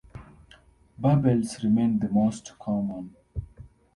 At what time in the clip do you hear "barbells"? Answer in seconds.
0.99-1.57